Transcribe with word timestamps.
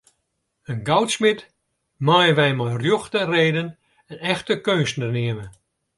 In 0.71 0.79
goudsmid 0.89 1.39
meie 2.05 2.33
wy 2.37 2.49
mei 2.57 2.71
rjocht 2.81 3.13
en 3.21 3.31
reden 3.35 3.67
in 4.11 4.19
echte 4.31 4.53
keunstner 4.65 5.11
neame. 5.15 5.45